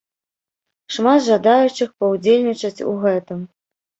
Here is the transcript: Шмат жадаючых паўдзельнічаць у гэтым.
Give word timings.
Шмат 0.93 1.19
жадаючых 1.27 1.93
паўдзельнічаць 2.03 2.83
у 2.93 2.97
гэтым. 3.03 3.45